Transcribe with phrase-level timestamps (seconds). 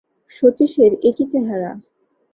[0.31, 1.71] শচীশের এ কী চেহারা!